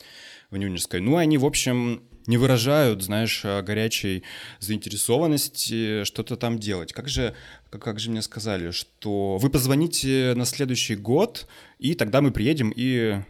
[0.49, 1.01] в Нюнинской.
[1.01, 4.23] Ну, они, в общем, не выражают, знаешь, горячей
[4.59, 6.93] заинтересованности что-то там делать.
[6.93, 7.35] Как же,
[7.69, 11.47] как же мне сказали, что вы позвоните на следующий год,
[11.79, 13.21] и тогда мы приедем и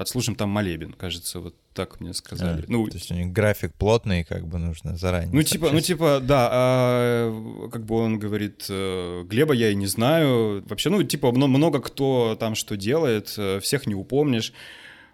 [0.00, 2.62] отслужим там молебен, кажется, вот так мне сказали.
[2.62, 5.30] А, ну, то есть у них график плотный, как бы нужно заранее.
[5.32, 9.86] Ну типа, ну типа, да, а, как бы он говорит, э, Глеба я и не
[9.86, 14.54] знаю, вообще, ну типа много кто там что делает, э, всех не упомнишь.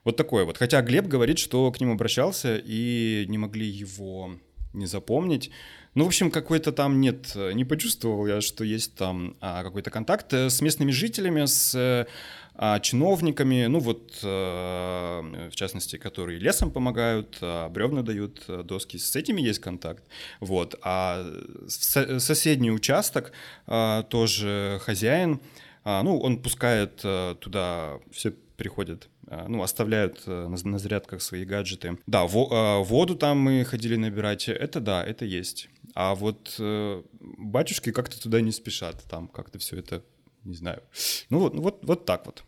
[0.04, 0.56] Вот такое вот.
[0.56, 4.36] Хотя Глеб говорит, что к ним обращался и не могли его
[4.72, 5.50] не запомнить.
[5.94, 10.32] Ну, в общем, какой-то там нет, не почувствовал я, что есть там а, какой-то контакт
[10.32, 12.06] э, с местными жителями, с
[12.58, 18.96] а, чиновниками, ну вот, а, в частности, которые лесом помогают, а, бревна дают, а, доски,
[18.96, 20.04] с этими есть контакт.
[20.40, 20.74] Вот.
[20.82, 21.24] А
[21.68, 23.32] соседний участок
[23.66, 25.40] а, тоже хозяин,
[25.84, 29.10] а, ну, он пускает а, туда все приходят,
[29.48, 31.98] ну, оставляют на, зарядках свои гаджеты.
[32.06, 35.68] Да, во, воду там мы ходили набирать, это да, это есть.
[35.94, 36.54] А вот
[37.20, 40.02] батюшки как-то туда не спешат, там как-то все это,
[40.46, 40.82] не знаю.
[41.30, 42.44] Ну вот, вот, вот так вот.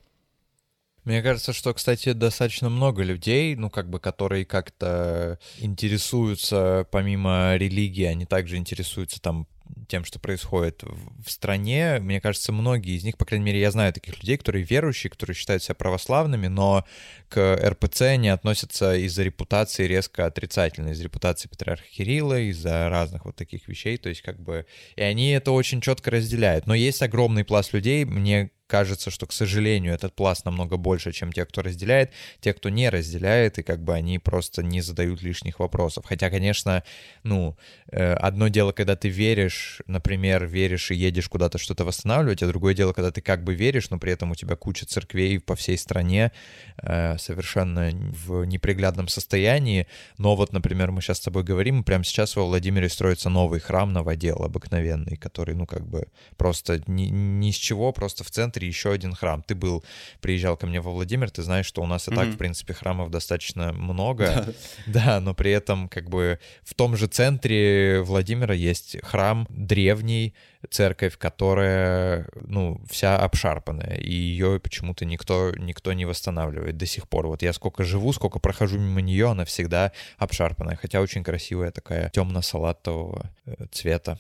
[1.05, 8.05] Мне кажется, что, кстати, достаточно много людей, ну, как бы, которые как-то интересуются, помимо религии,
[8.05, 9.47] они также интересуются там
[9.89, 11.99] тем, что происходит в стране.
[12.01, 15.35] Мне кажется, многие из них, по крайней мере, я знаю таких людей, которые верующие, которые
[15.35, 16.85] считают себя православными, но
[17.29, 23.37] к РПЦ не относятся из-за репутации резко отрицательно, из-за репутации патриарха Кирилла, из-за разных вот
[23.37, 24.67] таких вещей, то есть как бы...
[24.97, 26.67] И они это очень четко разделяют.
[26.67, 31.33] Но есть огромный пласт людей, мне кажется, что, к сожалению, этот пласт намного больше, чем
[31.33, 32.13] те, кто разделяет.
[32.41, 36.05] Те, кто не разделяет, и как бы они просто не задают лишних вопросов.
[36.07, 36.85] Хотя, конечно,
[37.25, 37.57] ну,
[37.91, 42.75] э, одно дело, когда ты веришь, например, веришь и едешь куда-то что-то восстанавливать, а другое
[42.75, 45.79] дело, когда ты как бы веришь, но при этом у тебя куча церквей по всей
[45.79, 46.31] стране
[46.83, 49.87] э, совершенно в неприглядном состоянии.
[50.19, 53.93] Но вот, например, мы сейчас с тобой говорим, прямо сейчас во Владимире строится новый храм
[53.93, 58.69] новодел обыкновенный, который, ну, как бы просто ни, ни с чего, просто в центре центре
[58.69, 59.43] еще один храм.
[59.43, 59.85] Ты был,
[60.21, 62.17] приезжал ко мне во Владимир, ты знаешь, что у нас и mm-hmm.
[62.17, 64.47] так, в принципе, храмов достаточно много.
[64.87, 70.35] Да, но при этом как бы в том же центре Владимира есть храм древний,
[70.71, 77.27] церковь, которая, ну, вся обшарпанная, и ее почему-то никто, никто не восстанавливает до сих пор.
[77.27, 82.11] Вот я сколько живу, сколько прохожу мимо нее, она всегда обшарпанная, хотя очень красивая такая
[82.11, 84.19] темно-салатового э, цвета.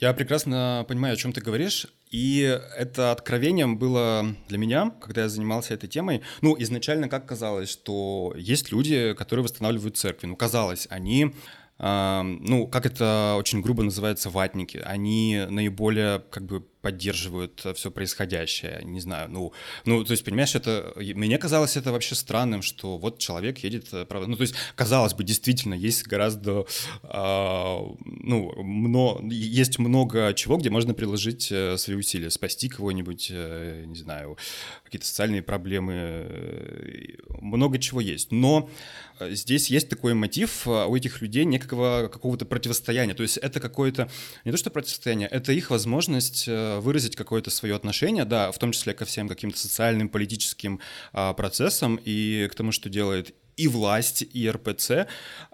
[0.00, 1.88] Я прекрасно понимаю, о чем ты говоришь.
[2.08, 2.40] И
[2.76, 6.22] это откровением было для меня, когда я занимался этой темой.
[6.40, 10.28] Ну, изначально как казалось, что есть люди, которые восстанавливают церкви.
[10.28, 11.34] Ну, казалось, они
[11.80, 19.00] ну, как это очень грубо называется, ватники, они наиболее как бы поддерживают все происходящее, не
[19.00, 19.52] знаю, ну,
[19.84, 24.04] ну, то есть, понимаешь, это, мне казалось это вообще странным, что вот человек едет, э,
[24.04, 26.66] правда, ну, то есть, казалось бы, действительно, есть гораздо,
[27.02, 33.84] э, ну, много, есть много чего, где можно приложить э, свои усилия, спасти кого-нибудь, э,
[33.86, 34.36] не знаю,
[34.84, 38.70] какие-то социальные проблемы, э, много чего есть, но
[39.20, 44.08] здесь есть такой мотив у этих людей некого какого-то противостояния, то есть это какое-то,
[44.44, 48.94] не то что противостояние, это их возможность выразить какое-то свое отношение, да, в том числе
[48.94, 50.80] ко всем каким-то социальным, политическим
[51.12, 54.90] а, процессам и к тому, что делает и власть, и РПЦ.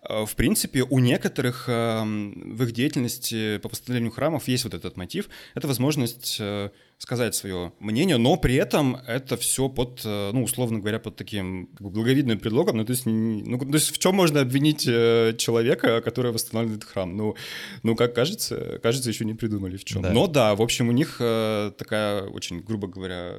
[0.03, 4.97] А, в принципе, у некоторых а, в их деятельности по восстановлению храмов есть вот этот
[4.97, 5.29] мотив.
[5.55, 10.79] Это возможность а, сказать свое мнение, но при этом это все под, э, ну, условно
[10.79, 12.79] говоря, под таким как бы, благовидным предлогом.
[12.79, 17.15] Ну, то есть, ну, то есть в чем можно обвинить э, человека, который восстанавливает храм?
[17.15, 17.35] Ну,
[17.83, 20.03] ну как кажется, кажется, еще не придумали в чем.
[20.03, 20.13] Да.
[20.13, 23.35] Но да, в общем, у них э, такая очень, грубо говоря,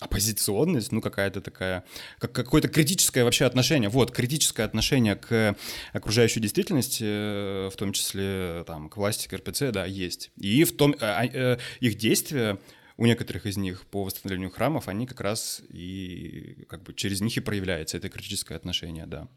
[0.00, 1.84] оппозиционность, ну какая-то такая,
[2.18, 5.56] как какое-то критическое вообще отношение, вот, критическое отношение к
[5.92, 10.30] окружающей действительности, в том числе там к власти, к РПЦ, да, есть.
[10.36, 12.58] И в том, а, а, их действия
[12.96, 17.36] у некоторых из них по восстановлению храмов, они как раз и как бы через них
[17.36, 19.28] и проявляется это критическое отношение, да.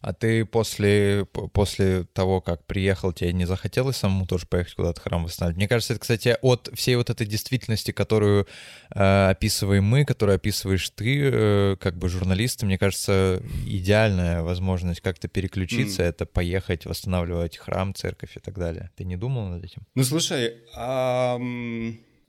[0.00, 5.24] А ты после, после того, как приехал, тебе не захотелось самому тоже поехать куда-то храм
[5.24, 5.56] восстанавливать?
[5.56, 8.46] Мне кажется, это, кстати, от всей вот этой действительности, которую
[8.94, 15.28] э, описываем мы, которую описываешь ты, э, как бы журналисты, мне кажется, идеальная возможность как-то
[15.28, 16.06] переключиться, mm.
[16.06, 18.90] это поехать восстанавливать храм, церковь и так далее.
[18.96, 19.82] Ты не думал над этим?
[19.94, 21.38] Ну, слушай, а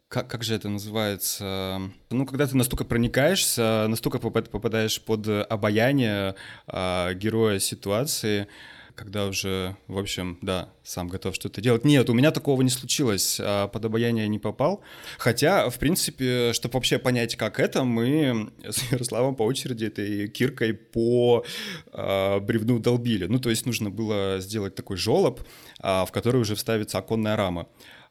[0.10, 1.82] как, как же это называется?
[2.10, 6.36] Ну, когда ты настолько проникаешься, настолько попадаешь под обаяние
[6.68, 8.48] а, героя ситуации,
[8.96, 11.86] когда уже, в общем, да, сам готов что-то делать.
[11.86, 14.82] Нет, у меня такого не случилось, а под обаяние не попал.
[15.20, 20.74] Хотя, в принципе, чтобы вообще понять, как это, мы с Ярославом по очереди этой киркой
[20.74, 21.46] по
[21.92, 23.26] а, бревну долбили.
[23.26, 25.42] Ну, то есть нужно было сделать такой жолоб,
[25.80, 27.68] а, в который уже вставится оконная рама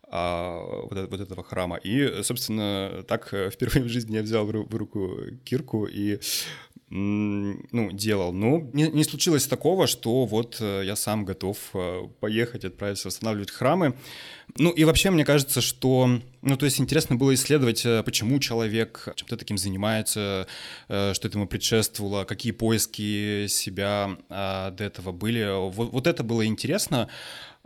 [0.08, 1.76] а, вот, вот этого храма.
[1.76, 6.20] И, собственно, так э, впервые в жизни я взял в, руку кирку и
[6.88, 8.32] ну, делал.
[8.32, 13.50] Но не, не случилось такого, что вот э, я сам готов э, поехать, отправиться восстанавливать
[13.50, 13.96] храмы.
[14.56, 16.08] Ну и вообще мне кажется, что,
[16.42, 20.46] ну то есть интересно было исследовать, почему человек чем-то таким занимается,
[20.86, 25.44] что этому предшествовало, какие поиски себя а, до этого были.
[25.70, 27.08] Вот, вот это было интересно.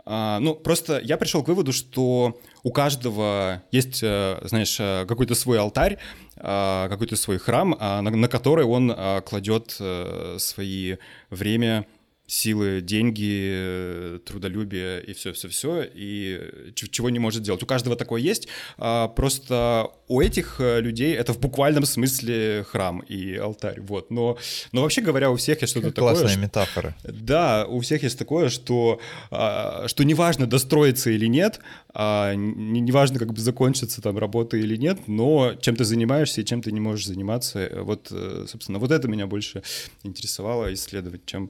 [0.05, 5.35] А, ну, просто я пришел к выводу, что у каждого есть, э, знаешь, э, какой-то
[5.35, 5.97] свой алтарь,
[6.37, 10.97] а, какой-то свой храм, а, на который он кладет э, свои
[11.29, 11.85] время,
[12.31, 17.61] силы, деньги, трудолюбие и все-все-все, и чего не может делать.
[17.61, 23.35] У каждого такое есть, а просто у этих людей это в буквальном смысле храм и
[23.35, 24.11] алтарь, вот.
[24.11, 24.37] Но,
[24.71, 26.15] но вообще говоря, у всех есть что-то такое...
[26.15, 26.95] Классная метафора.
[27.03, 31.59] Да, у всех есть такое, что, а, что неважно, достроиться или нет,
[31.93, 36.61] а, неважно, как бы закончится там работа или нет, но чем ты занимаешься и чем
[36.61, 39.63] ты не можешь заниматься, вот, э, собственно, вот это меня больше
[40.03, 41.49] интересовало исследовать, чем,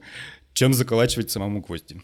[0.62, 2.00] чем заколачивать самому гвозди.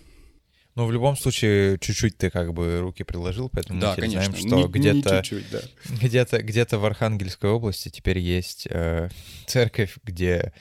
[0.74, 4.32] Ну, в любом случае, чуть-чуть ты как бы руки приложил, поэтому да, мы теперь конечно.
[4.32, 5.60] знаем, что не, где-то, не да.
[6.02, 9.08] где-то, где-то в Архангельской области теперь есть э,
[9.46, 10.52] церковь, где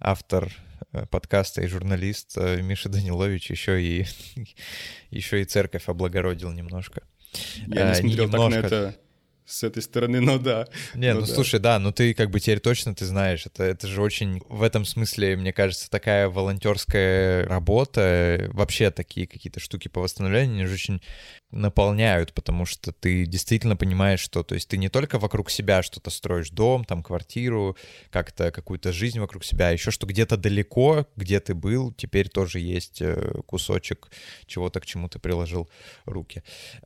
[0.00, 0.52] автор
[0.92, 4.06] э, подкаста и журналист э, Миша Данилович еще и,
[5.10, 7.02] еще и церковь облагородил немножко.
[7.66, 8.62] Я не Э, смотрел немножко.
[8.62, 8.96] так на это
[9.46, 10.66] с этой стороны, но да.
[10.94, 11.34] Не, ну, Ну да.
[11.34, 14.62] слушай, да, ну ты как бы теперь точно ты знаешь, это, это же очень в
[14.62, 20.74] этом смысле, мне кажется, такая волонтерская работа, вообще такие какие-то штуки по восстановлению, они же
[20.74, 21.02] очень
[21.50, 26.10] наполняют, потому что ты действительно понимаешь, что, то есть ты не только вокруг себя что-то
[26.10, 27.76] строишь, дом, там, квартиру,
[28.10, 32.58] как-то какую-то жизнь вокруг себя, а еще что где-то далеко, где ты был, теперь тоже
[32.58, 34.08] есть э, кусочек
[34.46, 35.68] чего-то, к чему ты приложил
[36.06, 36.42] руки.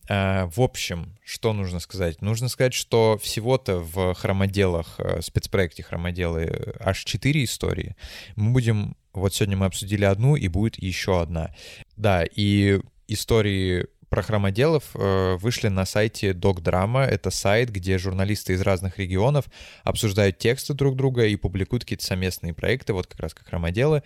[0.09, 2.21] А, В общем, что нужно сказать?
[2.21, 7.97] Нужно сказать, что всего-то в хромоделах, э, спецпроекте хромоделы аж 4 истории.
[8.36, 11.55] Мы будем, вот сегодня мы обсудили одну, и будет еще одна.
[11.97, 17.03] Да, и истории про хромоделов э, вышли на сайте Докдрама.
[17.05, 19.47] Это сайт, где журналисты из разных регионов
[19.82, 24.03] обсуждают тексты друг друга и публикуют какие-то совместные проекты, вот как раз как хромоделы.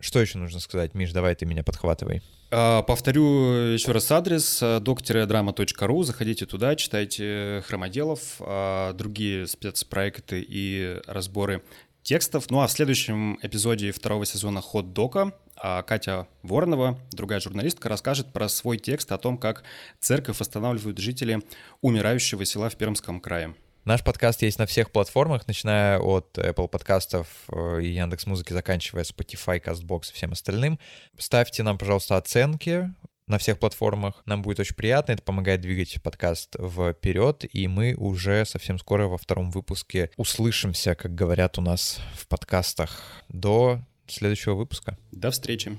[0.00, 0.94] Что еще нужно сказать?
[0.94, 2.22] Миш, давай ты меня подхватывай.
[2.50, 3.24] А, Повторю
[3.72, 6.02] еще раз адрес э, doc-drama.ru.
[6.02, 11.62] Заходите туда, читайте хромоделов, а, другие спецпроекты и разборы
[12.02, 12.50] текстов.
[12.50, 18.32] Ну а в следующем эпизоде второго сезона «Ход дока» а, Катя Воронова, другая журналистка, расскажет
[18.32, 19.62] про свой текст о том, как
[20.00, 21.42] церковь восстанавливают жители
[21.82, 23.54] умирающего села в Пермском крае.
[23.84, 29.04] Наш подкаст есть на всех платформах, начиная от Apple подкастов э, и Яндекс Музыки, заканчивая
[29.04, 30.78] Spotify, CastBox и всем остальным.
[31.16, 32.92] Ставьте нам, пожалуйста, оценки
[33.26, 34.22] на всех платформах.
[34.26, 39.16] Нам будет очень приятно, это помогает двигать подкаст вперед, и мы уже совсем скоро во
[39.16, 43.00] втором выпуске услышимся, как говорят у нас в подкастах.
[43.30, 44.98] До следующего выпуска.
[45.10, 45.78] До встречи.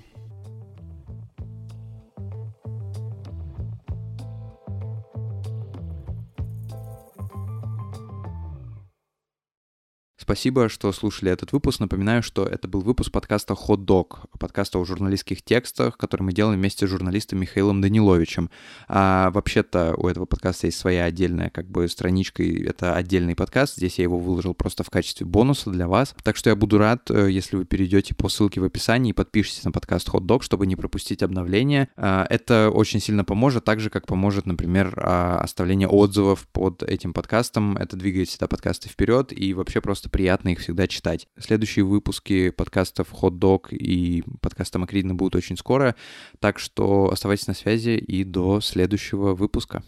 [10.32, 11.82] Спасибо, что слушали этот выпуск.
[11.82, 16.58] Напоминаю, что это был выпуск подкаста «Hot Dog», подкаста о журналистских текстах, который мы делаем
[16.58, 18.50] вместе с журналистом Михаилом Даниловичем.
[18.88, 23.76] А, вообще-то у этого подкаста есть своя отдельная как бы страничка, и это отдельный подкаст.
[23.76, 26.16] Здесь я его выложил просто в качестве бонуса для вас.
[26.24, 29.66] Так что я буду рад, э, если вы перейдете по ссылке в описании и подпишитесь
[29.66, 31.90] на подкаст Hot Dog, чтобы не пропустить обновления.
[31.98, 37.12] А, Это очень сильно поможет, так же, как поможет, например, а, оставление отзывов под этим
[37.12, 37.76] подкастом.
[37.76, 41.28] Это двигает всегда подкасты вперед, и вообще просто приятно их всегда читать.
[41.40, 45.96] Следующие выпуски подкастов Hot Dog и подкаста Макридина будут очень скоро,
[46.38, 49.82] так что оставайтесь на связи и до следующего выпуска.